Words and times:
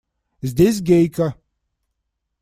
Здесь 0.41 0.81
Гейка! 0.81 1.35